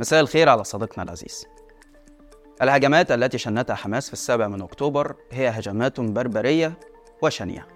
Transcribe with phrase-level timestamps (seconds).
[0.00, 1.46] مساء الخير على صديقنا العزيز.
[2.62, 6.72] الهجمات التي شنتها حماس في السابع من أكتوبر هي هجمات بربرية
[7.22, 7.66] وشنيعة.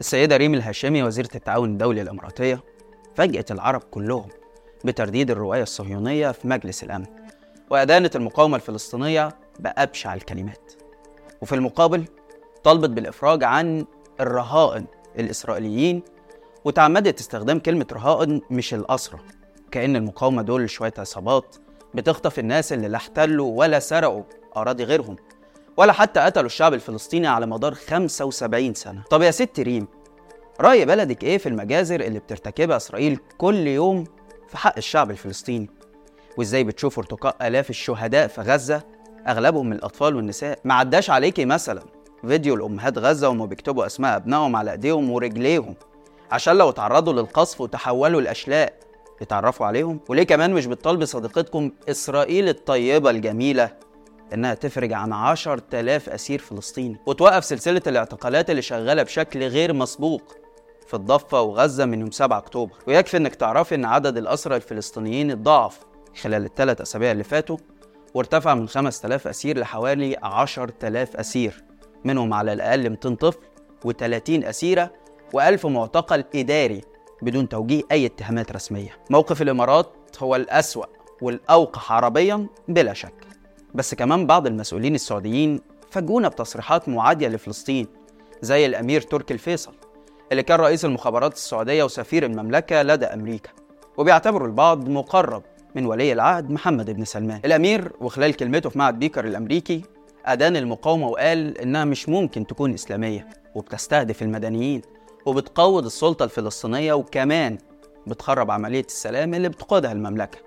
[0.00, 2.62] السيدة ريم الهاشمي وزيرة التعاون الدولي الإماراتية
[3.14, 4.28] فاجأت العرب كلهم
[4.84, 7.06] بترديد الرواية الصهيونية في مجلس الأمن
[7.70, 9.28] وأدانت المقاومة الفلسطينية
[9.58, 10.72] بأبشع الكلمات.
[11.42, 12.04] وفي المقابل
[12.64, 13.86] طلبت بالإفراج عن
[14.20, 14.86] الرهائن
[15.18, 16.02] الإسرائيليين
[16.64, 19.18] وتعمدت استخدام كلمة رهائن مش الأسرى
[19.70, 21.56] كأن المقاومة دول شوية عصابات
[21.94, 24.22] بتخطف الناس اللي لا احتلوا ولا سرقوا
[24.56, 25.16] أراضي غيرهم
[25.76, 29.02] ولا حتى قتلوا الشعب الفلسطيني على مدار 75 سنة.
[29.10, 29.88] طب يا ست ريم
[30.60, 34.04] رأي بلدك إيه في المجازر اللي بترتكبها إسرائيل كل يوم
[34.48, 35.70] في حق الشعب الفلسطيني؟
[36.38, 38.82] وإزاي بتشوف ارتقاء آلاف الشهداء في غزة
[39.28, 41.82] أغلبهم من الأطفال والنساء؟ ما عداش عليكي مثلا
[42.26, 45.74] فيديو لأمهات غزة وهم بيكتبوا أسماء أبنائهم على إيديهم ورجليهم
[46.30, 48.72] عشان لو تعرضوا للقصف وتحولوا لأشلاء
[49.20, 50.00] يتعرفوا عليهم.
[50.08, 53.70] وليه كمان مش بتطالب صديقتكم إسرائيل الطيبة الجميلة
[54.34, 60.36] إنها تفرج عن 10000 أسير فلسطيني وتوقف سلسلة الاعتقالات اللي شغالة بشكل غير مسبوق
[60.86, 62.72] في الضفة وغزة من يوم 7 أكتوبر.
[62.88, 65.78] ويكفي إنك تعرفي إن عدد الأسرى الفلسطينيين اتضاعف
[66.22, 67.56] خلال الثلاث أسابيع اللي فاتوا
[68.14, 71.64] وارتفع من 5000 أسير لحوالي 10000 أسير
[72.04, 73.38] منهم على الأقل 200 طفل
[73.86, 74.92] و30 أسيرة
[75.36, 76.80] و1000 معتقل إداري.
[77.22, 78.90] بدون توجيه أي اتهامات رسمية.
[79.10, 80.84] موقف الإمارات هو الأسوأ
[81.22, 83.14] والأوقح عربيا بلا شك.
[83.74, 87.86] بس كمان بعض المسؤولين السعوديين فاجئونا بتصريحات معادية لفلسطين
[88.42, 89.72] زي الأمير تركي الفيصل
[90.32, 93.50] اللي كان رئيس المخابرات السعودية وسفير المملكة لدى أمريكا
[93.96, 95.42] وبيعتبره البعض مقرب
[95.74, 97.40] من ولي العهد محمد بن سلمان.
[97.44, 99.82] الأمير وخلال كلمته في معهد بيكر الأمريكي
[100.26, 104.82] أدان المقاومة وقال إنها مش ممكن تكون إسلامية وبتستهدف المدنيين.
[105.26, 107.58] وبتقوض السلطة الفلسطينية وكمان
[108.06, 110.38] بتخرب عملية السلام اللي بتقودها المملكة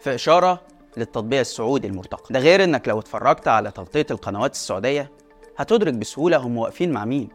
[0.00, 0.60] في إشارة
[0.96, 2.32] للتطبيع السعودي المرتقب.
[2.32, 5.10] ده غير إنك لو اتفرجت على تغطية القنوات السعودية
[5.56, 7.28] هتدرك بسهولة هم واقفين مع مين.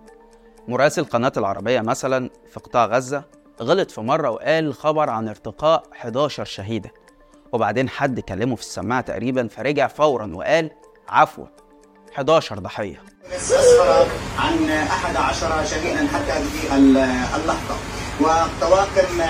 [0.67, 3.23] مراسل قناة العربية مثلا في قطاع غزة
[3.61, 6.91] غلط في مرة وقال خبر عن ارتقاء 11 شهيدة
[7.53, 10.71] وبعدين حد كلمه في السماعة تقريبا فرجع فورا وقال
[11.09, 11.45] عفوا
[12.13, 13.03] 11 ضحية.
[13.41, 14.07] أسفر
[14.39, 16.77] عن 11 شهيدا حتى هذه
[17.35, 17.75] اللحظة.
[18.21, 19.21] وطواقم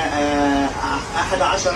[1.16, 1.72] 11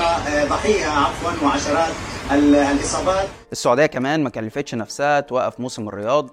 [0.50, 1.94] ضحية عفوا وعشرات
[2.32, 3.28] الإصابات.
[3.52, 6.30] السعودية كمان ما كلفتش نفسها توقف موسم الرياض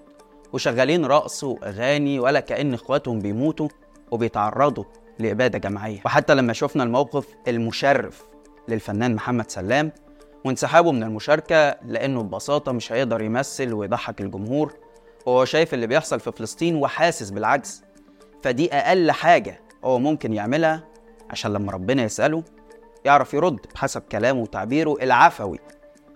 [0.53, 3.69] وشغالين رقص وأغاني ولا كأن إخواتهم بيموتوا
[4.11, 4.85] وبيتعرضوا
[5.19, 6.01] لإبادة جماعية.
[6.05, 8.23] وحتى لما شفنا الموقف المشرف
[8.69, 9.93] للفنان محمد سلام
[10.45, 14.73] وانسحابه من المشاركة لأنه ببساطة مش هيقدر يمثل ويضحك الجمهور
[15.27, 17.83] وهو شايف اللي بيحصل في فلسطين وحاسس بالعجز.
[18.43, 20.84] فدي أقل حاجة هو ممكن يعملها
[21.31, 22.43] عشان لما ربنا يسأله
[23.05, 25.59] يعرف يرد بحسب كلامه وتعبيره العفوي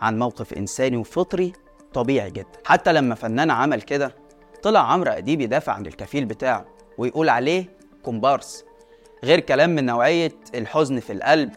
[0.00, 1.52] عن موقف إنساني وفطري
[1.94, 2.48] طبيعي جدا.
[2.64, 4.14] حتى لما فنان عمل كده
[4.62, 6.66] طلع عمرو أديب يدافع عن الكفيل بتاعه
[6.98, 8.64] ويقول عليه كومبارس
[9.24, 11.50] غير كلام من نوعية الحزن في القلب.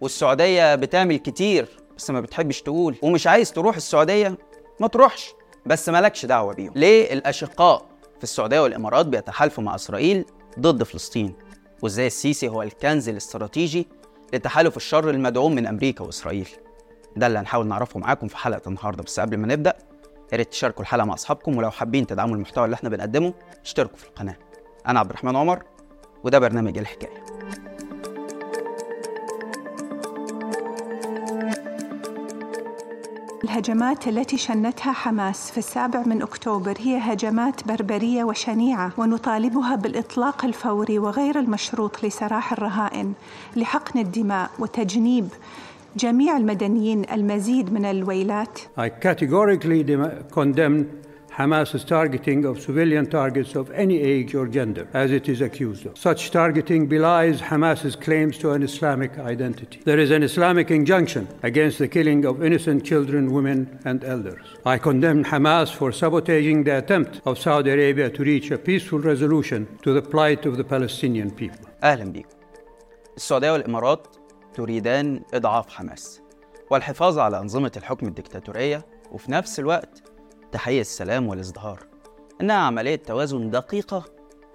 [0.00, 2.96] والسعودية بتعمل كتير بس ما بتحبش تقول.
[3.02, 4.38] ومش عايز تروح السعودية
[4.80, 5.32] ما تروحش.
[5.66, 6.72] بس مالكش دعوة بيهم.
[6.76, 7.86] ليه الأشقاء
[8.18, 10.24] في السعودية والإمارات بيتحالفوا مع إسرائيل
[10.60, 11.34] ضد فلسطين؟
[11.82, 13.86] وإزاي السيسي هو الكنز الاستراتيجي
[14.32, 16.48] لتحالف الشر المدعوم من أمريكا وإسرائيل؟
[17.16, 19.02] ده اللي هنحاول نعرفه معاكم في حلقة النهاردة.
[19.02, 19.74] بس قبل ما نبدأ
[20.32, 24.04] يا ريت تشاركوا الحلقة مع أصحابكم ولو حابين تدعموا المحتوى اللي إحنا بنقدمه اشتركوا في
[24.04, 24.36] القناة.
[24.88, 25.62] أنا عبد الرحمن عمر
[26.24, 27.24] وده برنامج الحكاية.
[33.44, 40.98] الهجمات التي شنتها حماس في السابع من أكتوبر هي هجمات بربرية وشنيعة ونطالبها بالإطلاق الفوري
[40.98, 43.12] وغير المشروط لسراح الرهائن
[43.56, 45.28] لحقن الدماء وتجنيب
[45.96, 48.58] جميع المدنيين المزيد من الويلات.
[48.78, 49.84] I categorically
[50.34, 51.03] condemn
[51.39, 55.97] Hamas's targeting of civilian targets of any age or gender, as it is accused of.
[55.97, 59.79] Such targeting belies Hamas's claims to an Islamic identity.
[59.85, 64.45] There is an Islamic injunction against the killing of innocent children, women, and elders.
[64.65, 69.67] I condemn Hamas for sabotaging the attempt of Saudi Arabia to reach a peaceful resolution
[69.83, 71.69] to the plight of the Palestinian people.
[71.83, 72.29] أهلا بيكم
[73.17, 74.07] السعودية والإمارات
[74.53, 76.21] تريدان إضعاف حماس
[76.71, 80.03] والحفاظ على أنظمة الحكم الدكتاتورية وفي نفس الوقت
[80.54, 81.78] تحقيق السلام والإزدهار.
[82.40, 84.04] إنها عملية توازن دقيقة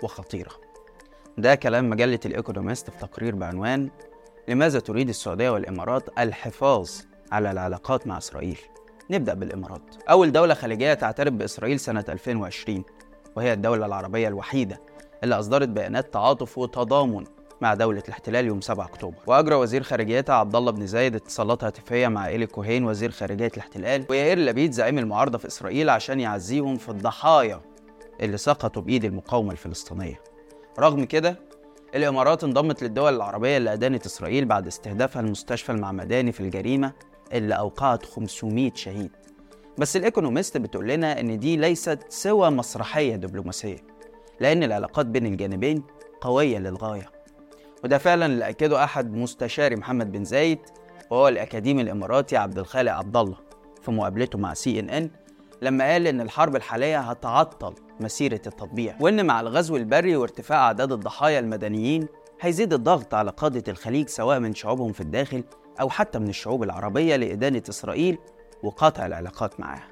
[0.03, 0.51] وخطيرة.
[1.37, 3.89] ده كلام مجلة الإيكونوميست في تقرير بعنوان
[4.47, 6.89] لماذا تريد السعودية والإمارات الحفاظ
[7.31, 8.59] على العلاقات مع إسرائيل؟
[9.09, 9.81] نبدأ بالإمارات.
[10.09, 12.83] أول دولة خليجية تعترف بإسرائيل سنة 2020
[13.35, 14.81] وهي الدولة العربية الوحيدة
[15.23, 17.23] اللي أصدرت بيانات تعاطف وتضامن
[17.61, 19.17] مع دولة الاحتلال يوم 7 أكتوبر.
[19.27, 24.05] وأجرى وزير خارجيتها عبد الله بن زايد اتصالات هاتفية مع إيلي كوهين وزير خارجية الاحتلال
[24.09, 27.61] ويائير لبيد زعيم المعارضة في إسرائيل عشان يعزيهم في الضحايا
[28.21, 30.21] اللي سقطوا بإيد المقاومة الفلسطينية.
[30.79, 31.39] رغم كده
[31.95, 36.91] الإمارات انضمت للدول العربية اللي أدانت إسرائيل بعد استهدافها المستشفى المعمداني في الجريمة
[37.33, 39.11] اللي أوقعت 500 شهيد.
[39.77, 43.77] بس الإيكونوميست بتقول لنا إن دي ليست سوى مسرحية دبلوماسية
[44.39, 45.83] لأن العلاقات بين الجانبين
[46.21, 47.18] قوية للغاية.
[47.83, 50.59] وده فعلا اللي أكده أحد مستشاري محمد بن زايد
[51.09, 53.35] وهو الأكاديمي الإماراتي عبد الخالق عبد الله
[53.81, 55.09] في مقابلته مع سي إن إن
[55.61, 61.39] لما قال إن الحرب الحالية هتعطل مسيرة التطبيع وإن مع الغزو البري وارتفاع أعداد الضحايا
[61.39, 62.07] المدنيين
[62.41, 65.43] هيزيد الضغط على قادة الخليج سواء من شعوبهم في الداخل
[65.81, 68.17] أو حتى من الشعوب العربية لإدانة إسرائيل
[68.63, 69.87] وقطع العلاقات معاها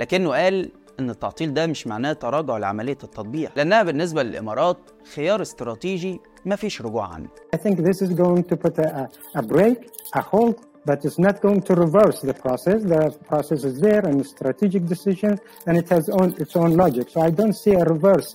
[0.00, 0.70] لكنه قال
[1.00, 4.78] إن التعطيل ده مش معناه تراجع لعملية التطبيع لأنها بالنسبة للإمارات
[5.14, 9.78] خيار استراتيجي مفيش رجوع عنه I think this is going to put a, a break,
[10.16, 12.78] a halt, but it's not going to reverse the process.
[12.94, 15.32] The process is there and strategic decision,
[15.66, 17.06] and it has own, its own logic.
[17.14, 18.30] So I don't see a reverse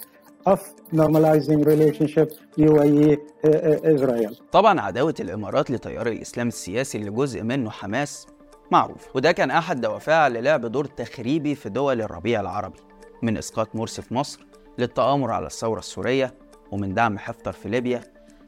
[0.53, 0.59] of
[1.01, 2.27] normalizing relationship
[2.57, 4.35] UAE uh, Israel.
[4.51, 8.27] طبعا عداوة الإمارات لتيار الإسلام السياسي اللي جزء منه حماس
[8.71, 12.79] معروف وده كان أحد دوافعها للعب دور تخريبي في دول الربيع العربي
[13.21, 14.45] من إسقاط مرسي في مصر
[14.77, 16.33] للتآمر على الثورة السورية
[16.71, 18.01] ومن دعم حفتر في ليبيا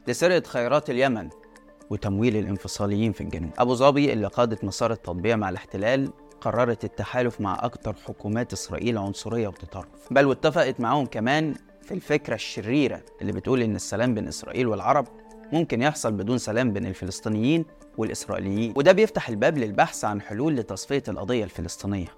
[0.08, 1.28] لسرقة خيرات اليمن
[1.90, 6.10] وتمويل الانفصاليين في الجنوب أبو ظبي اللي قادت مسار التطبيع مع الاحتلال
[6.40, 13.00] قررت التحالف مع أكثر حكومات إسرائيل عنصرية وتطرف بل واتفقت معاهم كمان في الفكرة الشريرة
[13.20, 15.06] اللي بتقول إن السلام بين إسرائيل والعرب
[15.52, 17.64] ممكن يحصل بدون سلام بين الفلسطينيين
[17.98, 18.72] والإسرائيليين.
[18.76, 22.08] وده بيفتح الباب للبحث عن حلول لتصفية القضية الفلسطينية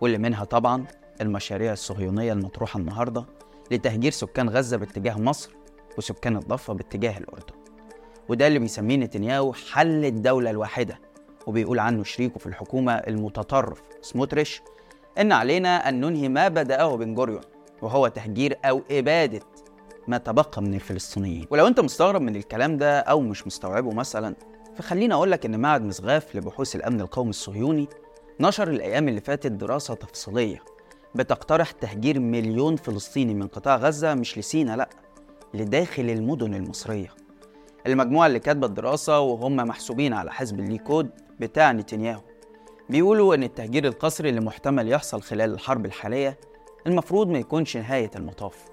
[0.00, 0.84] واللي منها طبعا
[1.20, 3.24] المشاريع الصهيونية المطروحة النهاردة
[3.70, 5.50] لتهجير سكان غزة باتجاه مصر
[5.98, 7.54] وسكان الضفة باتجاه الأردن.
[8.28, 11.00] وده اللي بيسميه نتنياهو حل الدولة الواحدة
[11.46, 14.62] وبيقول عنه شريكه في الحكومة المتطرف سموتريش
[15.18, 17.40] إن علينا أن ننهي ما بدأه بن جوريون
[17.82, 19.40] وهو تهجير أو إبادة
[20.08, 21.46] ما تبقى من الفلسطينيين.
[21.50, 24.34] ولو أنت مستغرب من الكلام ده أو مش مستوعبه مثلا
[24.76, 27.88] فخليني أقول لك إن معهد مسغاف لبحوث الأمن القومي الصهيوني
[28.40, 30.62] نشر الأيام اللي فاتت دراسة تفصيلية
[31.16, 34.88] بتقترح تهجير مليون فلسطيني من قطاع غزة مش لسينا لأ
[35.54, 37.08] لداخل المدن المصرية.
[37.86, 41.10] المجموعة اللي كاتبة الدراسة وهم محسوبين على حزب الليكود
[41.40, 42.20] بتاع نتنياهو.
[42.90, 46.38] بيقولوا إن التهجير القسري اللي محتمل يحصل خلال الحرب الحالية
[46.86, 48.64] المفروض ما يكونش نهاية المطاف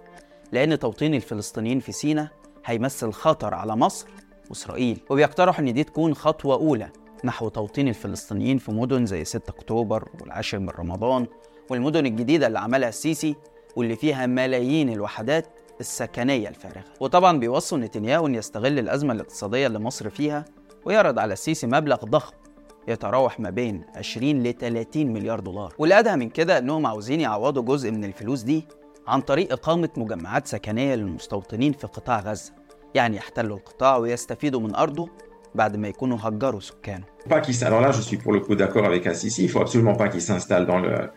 [0.52, 2.30] لأن توطين الفلسطينيين في سينا
[2.66, 4.08] هيمثل خطر على مصر
[4.50, 5.00] وإسرائيل.
[5.10, 6.90] وبيقترحوا إن دي تكون خطوة أولى
[7.24, 11.28] نحو توطين الفلسطينيين في مدن زي 6 أكتوبر والعاشر من رمضان
[11.70, 13.36] والمدن الجديدة اللي عملها السيسي
[13.76, 15.48] واللي فيها ملايين الوحدات
[15.80, 16.84] السكنية الفارغة.
[17.00, 20.46] وطبعا بيوصوا نتنياهو أن يستغل الأزمة الاقتصادية اللي مصر فيها
[20.86, 22.34] ويعرض على السيسي مبلغ ضخم
[22.88, 25.74] يتراوح ما بين 20 ل 30 مليار دولار.
[25.78, 28.68] والأدهى من كده أنهم عاوزين يعوضوا جزء من الفلوس دي
[29.08, 32.54] عن طريق إقامة مجمعات سكنية للمستوطنين في قطاع غزة.
[32.96, 35.10] يعني يحتلوا القطاع ويستفيدوا من أرضه
[35.56, 37.04] بعد ما يكونوا هجروا سكانه.
[37.30, 39.44] Pas qu'il Alors là, je suis pour le coup d'accord avec Assisi.
[39.44, 41.10] Il faut absolument pas qu'il s'installe dans le,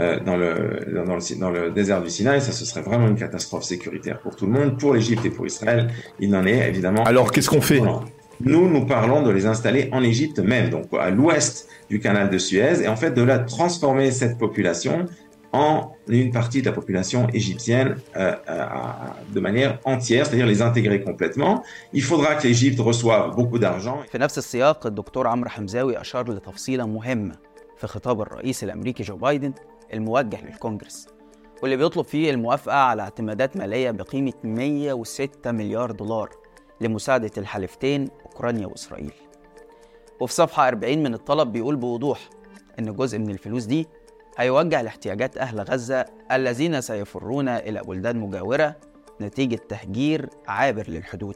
[0.00, 2.40] euh, dans, le, dans, le, dans le désert du Sinaï.
[2.40, 5.46] Ça, ce serait vraiment une catastrophe sécuritaire pour tout le monde, pour l'Égypte et pour
[5.46, 5.92] Israël.
[6.18, 7.04] Il n'en est évidemment.
[7.04, 8.00] Alors, qu'est-ce qu'on fait Non.
[8.40, 12.38] Nous, nous parlons de les installer en Égypte même, donc à l'ouest du canal de
[12.38, 15.06] Suez, et en fait de la transformer cette population
[15.52, 18.66] en une partie de la population égyptienne euh, euh,
[19.32, 21.62] de manière entière, c'est-à-dire les intégrer complètement.
[21.92, 24.02] Il faudra que l'Égypte reçoive beaucoup d'argent.
[24.10, 27.34] في نفس السياق الدكتور عمرو حمزاوي أشار لتفصيلة مهمة
[27.76, 29.52] في خطاب الرئيس الأمريكي جو بايدن
[29.93, 31.07] الموجه للكونجرس
[31.61, 36.29] واللي بيطلب فيه الموافقة على اعتمادات مالية بقيمة 106 مليار دولار
[36.81, 39.11] لمساعدة الحليفتين أوكرانيا وإسرائيل.
[40.19, 42.29] وفي صفحة 40 من الطلب بيقول بوضوح
[42.79, 43.87] إن جزء من الفلوس دي
[44.37, 48.75] هيوجه لاحتياجات أهل غزة الذين سيفرون إلى بلدان مجاورة
[49.21, 51.35] نتيجة تهجير عابر للحدود.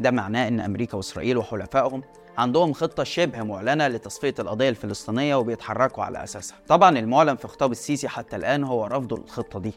[0.00, 2.02] ده معناه إن أمريكا وإسرائيل وحلفائهم
[2.38, 6.58] عندهم خطة شبه معلنة لتصفية القضية الفلسطينية وبيتحركوا على أساسها.
[6.68, 9.72] طبعا المعلن في خطاب السيسي حتى الآن هو رفض الخطة دي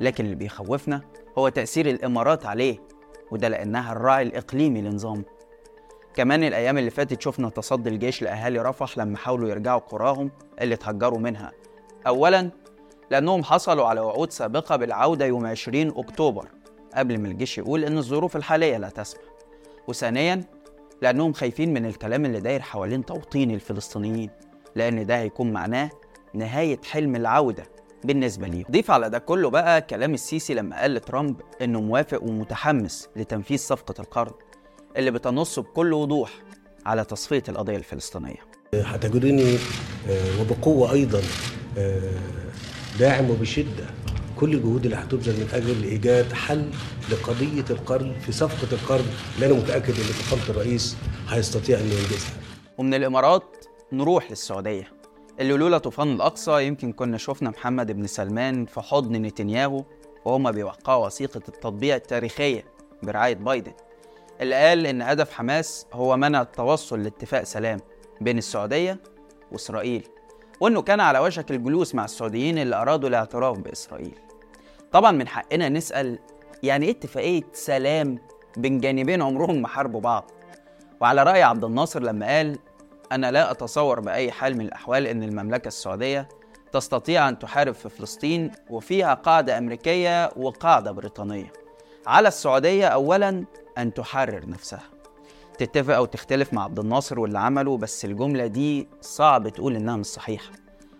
[0.00, 1.00] لكن اللي بيخوفنا
[1.38, 2.78] هو تأثير الإمارات عليه
[3.30, 5.24] وده لأنها الراعي الإقليمي لنظام
[6.14, 11.18] كمان الأيام اللي فاتت شفنا تصدي الجيش لأهالي رفح لما حاولوا يرجعوا قراهم اللي اتهجروا
[11.18, 11.52] منها.
[12.06, 12.50] أولا
[13.10, 16.48] لأنهم حصلوا على وعود سابقة بالعودة يوم 20 أكتوبر
[16.94, 19.22] قبل ما الجيش يقول إن الظروف الحالية لا تسمح.
[19.88, 20.44] وثانيا
[21.02, 24.30] لأنهم خايفين من الكلام اللي داير حوالين توطين الفلسطينيين
[24.74, 25.90] لأن ده هيكون معناه
[26.34, 27.64] نهاية حلم العودة
[28.04, 28.64] بالنسبة ليهم.
[28.70, 33.94] ضيف على ده كله بقى كلام السيسي لما قال لترامب إنه موافق ومتحمس لتنفيذ صفقة
[34.00, 34.32] القرض
[34.96, 36.30] اللي بتنص بكل وضوح
[36.86, 38.36] على تصفية القضية الفلسطينية.
[38.74, 39.54] هتجدني
[40.08, 41.22] آه، وبقوة أيضا
[41.78, 42.00] آه،
[42.98, 43.86] داعم وبشدة.
[44.36, 46.70] كل الجهود اللي هتبذل من أجل إيجاد حل
[47.10, 49.06] لقضية القرن في صفقة القرن.
[49.34, 50.96] اللي أنا متأكد إن فخامة الرئيس
[51.28, 52.34] هيستطيع إنه ينجزها.
[52.78, 54.92] ومن الإمارات نروح للسعودية.
[55.40, 59.84] اللي لولا طوفان الأقصى يمكن كنا شفنا محمد بن سلمان في حضن نتنياهو
[60.24, 62.64] وهما بيوقعوا وثيقة التطبيع التاريخية
[63.02, 63.72] برعاية بايدن.
[64.40, 67.78] اللي قال إن هدف حماس هو منع التوصل لاتفاق سلام
[68.20, 69.00] بين السعودية
[69.52, 70.02] وإسرائيل
[70.60, 74.14] وإنه كان على وشك الجلوس مع السعوديين اللي أرادوا الاعتراف بإسرائيل.
[74.92, 76.18] طبعا من حقنا نسأل
[76.62, 78.18] يعني إيه اتفاقية سلام
[78.56, 80.30] بين جانبين عمرهم ما حاربوا بعض؟
[81.00, 82.58] وعلى رأي عبد الناصر لما قال
[83.12, 86.28] أنا لا أتصور بأي حال من الأحوال أن المملكة السعودية
[86.72, 91.52] تستطيع أن تحارب في فلسطين وفيها قاعدة أمريكية وقاعدة بريطانية.
[92.06, 93.44] على السعودية أولا
[93.78, 94.82] أن تحرر نفسها.
[95.58, 100.06] تتفق أو تختلف مع عبد الناصر واللي عمله بس الجملة دي صعب تقول إنها مش
[100.06, 100.50] صحيحة.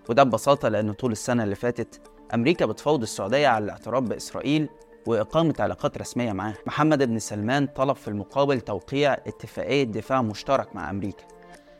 [0.08, 2.00] وده ببساطة لأن طول السنة اللي فاتت
[2.34, 4.68] أمريكا بتفاوض السعودية على الاعتراف بإسرائيل
[5.06, 10.90] وإقامة علاقات رسمية معاها محمد بن سلمان طلب في المقابل توقيع اتفاقية دفاع مشترك مع
[10.90, 11.24] أمريكا.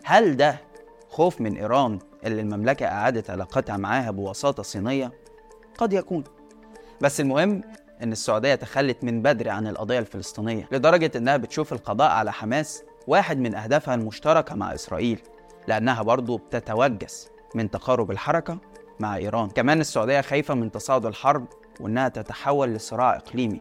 [0.05, 0.61] هل ده
[1.09, 5.13] خوف من إيران اللي المملكة أعادت علاقتها معاها بوساطة صينية؟
[5.79, 6.25] قد يكون.
[7.01, 7.61] بس المهم
[8.03, 13.39] إن السعودية تخلت من بدري عن القضية الفلسطينية لدرجة إنها بتشوف القضاء على حماس واحد
[13.39, 15.21] من أهدافها المشتركة مع إسرائيل
[15.69, 18.59] لأنها برضو بتتوجس من تقارب الحركة
[19.01, 19.49] مع إيران.
[19.49, 21.47] كمان السعودية خايفة من تصاعد الحرب
[21.81, 23.61] وإنها تتحول لصراع إقليمي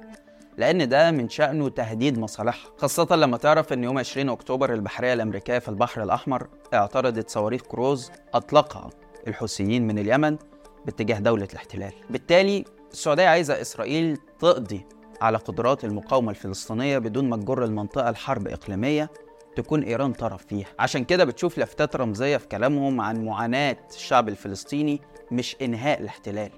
[0.58, 2.72] لأن ده من شأنه تهديد مصالحها.
[2.78, 8.12] خاصة لما تعرف إن يوم 20 أكتوبر البحرية الأمريكية في البحر الأحمر اعترضت صواريخ كروز
[8.34, 8.90] أطلقها
[9.28, 10.38] الحوثيين من اليمن
[10.86, 11.94] باتجاه دولة الاحتلال.
[12.10, 14.86] بالتالي السعودية عايزة إسرائيل تقضي
[15.22, 19.10] على قدرات المقاومة الفلسطينية بدون ما تجر المنطقة لحرب إقليمية
[19.56, 20.68] تكون إيران طرف فيها.
[20.80, 25.02] عشان كده بتشوف لفتات رمزية في كلامهم عن معاناة الشعب الفلسطيني
[25.32, 26.52] مش إنهاء الاحتلال.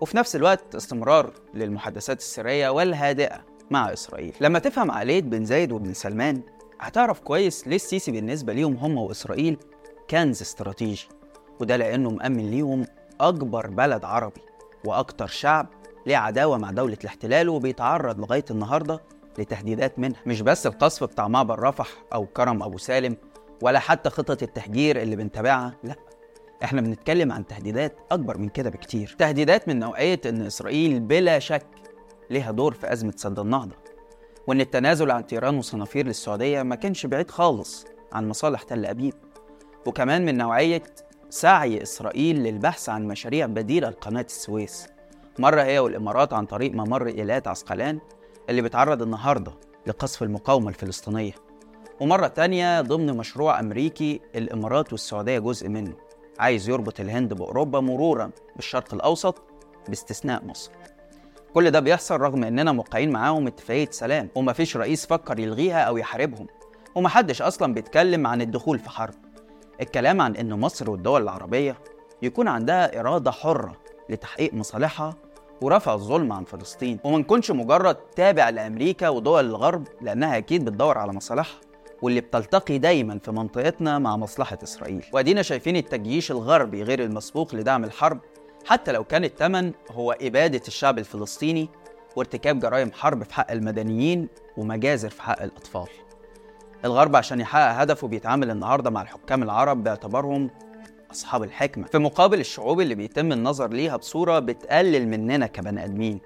[0.00, 4.34] وفي نفس الوقت استمرار للمحادثات السرية والهادئة مع إسرائيل.
[4.40, 6.42] لما تفهم عقلية بن زايد وبن سلمان
[6.80, 9.58] هتعرف كويس ليه السيسي بالنسبة ليهم هم وإسرائيل
[10.10, 11.08] كنز استراتيجي.
[11.60, 12.86] وده لأنه مأمن ليهم
[13.20, 14.40] أكبر بلد عربي
[14.84, 15.66] وأكتر شعب
[16.06, 19.00] ليه عداوة مع دولة الاحتلال وبيتعرض لغاية النهاردة
[19.38, 20.20] لتهديدات منها.
[20.26, 23.16] مش بس القصف بتاع معبر رفح أو كرم أبو سالم
[23.62, 25.94] ولا حتى خطط التهجير اللي بنتابعها لأ.
[26.62, 29.16] إحنا بنتكلم عن تهديدات اكبر من كده بكتير.
[29.18, 31.66] تهديدات من نوعية إن إسرائيل بلا شك
[32.30, 33.76] ليها دور في أزمة سد النهضة
[34.46, 39.14] وإن التنازل عن طيران وصنافير للسعودية ما كانش بعيد خالص عن مصالح تل أبيب.
[39.86, 40.82] وكمان من نوعية
[41.30, 44.88] سعي إسرائيل للبحث عن مشاريع بديلة لقناة السويس.
[45.38, 47.98] مرة هي والإمارات عن طريق ممر إيلات عسقلان
[48.50, 49.52] اللي بيتعرض النهارده
[49.86, 51.32] لقصف المقاومة الفلسطينية.
[52.00, 55.94] ومرة تانية ضمن مشروع أمريكي الإمارات والسعودية جزء منه.
[56.38, 59.42] عايز يربط الهند بأوروبا مرورا بالشرق الأوسط
[59.88, 60.70] باستثناء مصر.
[61.54, 66.46] كل ده بيحصل رغم إننا موقعين معاهم اتفاقية سلام ومفيش رئيس فكر يلغيها أو يحاربهم
[66.94, 69.14] ومحدش أصلا بيتكلم عن الدخول في حرب.
[69.80, 71.76] الكلام عن إن مصر والدول العربية
[72.22, 73.76] يكون عندها إرادة حرة
[74.08, 75.14] لتحقيق مصالحها
[75.62, 76.98] ورفع الظلم عن فلسطين.
[77.04, 81.60] وما نكونش مجرد تابع لأمريكا ودول الغرب لأنها أكيد بتدور على مصالحها.
[82.04, 85.04] واللي بتلتقي دايما في منطقتنا مع مصلحة إسرائيل.
[85.12, 88.20] وأدينا شايفين التجييش الغربي غير المسبوق لدعم الحرب
[88.66, 91.68] حتى لو كان الثمن هو إبادة الشعب الفلسطيني
[92.16, 95.86] وارتكاب جرائم حرب في حق المدنيين ومجازر في حق الأطفال.
[96.84, 100.50] الغرب عشان يحقق هدفه بيتعامل النهارده مع الحكام العرب باعتبارهم
[101.10, 101.86] أصحاب الحكمة.
[101.86, 106.20] في مقابل الشعوب اللي بيتم النظر ليها بصورة بتقلل مننا كبني آدمين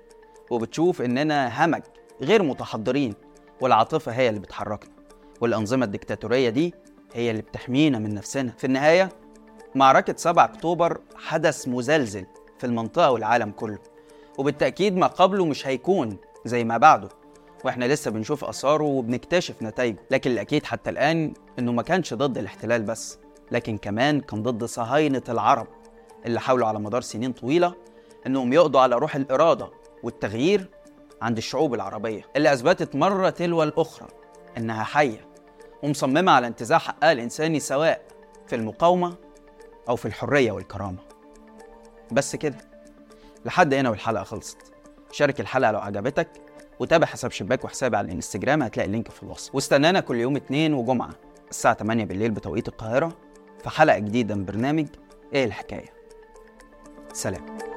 [0.50, 1.82] وبتشوف إننا همج
[2.22, 3.14] غير متحضرين
[3.60, 4.97] والعاطفة هي اللي بتحركنا.
[5.40, 6.74] والأنظمة الدكتاتورية دي
[7.14, 8.52] هي اللي بتحمينا من نفسنا.
[8.58, 9.08] في النهاية
[9.74, 12.26] معركة 7 أكتوبر حدث مزلزل
[12.58, 13.78] في المنطقة والعالم كله
[14.38, 17.08] وبالتأكيد ما قبله مش هيكون زي ما بعده
[17.64, 22.82] وإحنا لسه بنشوف آثاره وبنكتشف نتائجه لكن الأكيد حتى الآن إنه ما كانش ضد الاحتلال
[22.82, 23.18] بس
[23.52, 25.66] لكن كمان كان ضد صهاينة العرب
[26.26, 27.74] اللي حاولوا على مدار سنين طويلة
[28.26, 29.70] إنهم يقضوا على روح الإرادة
[30.02, 30.70] والتغيير
[31.22, 32.22] عند الشعوب العربية.
[32.36, 34.08] اللي أثبتت مرة تلو الأخرى
[34.56, 35.27] إنها حية.
[35.82, 38.02] ومصممة على انتزاع حقها الانساني سواء
[38.46, 39.14] في المقاومة
[39.88, 40.98] أو في الحرية والكرامة.
[42.12, 42.56] بس كده.
[43.44, 44.58] لحد هنا والحلقة خلصت.
[45.12, 46.28] شارك الحلقة لو عجبتك
[46.80, 49.54] وتابع حساب شباك وحسابي على الإنستجرام هتلاقي اللينك في الوصف.
[49.54, 51.10] واستنانا كل يوم اثنين وجمعة
[51.50, 53.16] الساعة 8 بالليل بتوقيت القاهرة
[53.62, 54.86] في حلقة جديدة من برنامج
[55.34, 55.92] إيه الحكاية؟
[57.12, 57.67] سلام.